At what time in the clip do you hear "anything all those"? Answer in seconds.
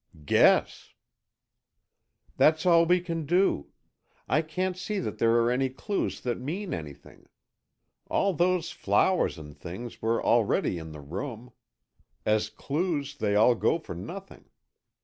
6.73-8.71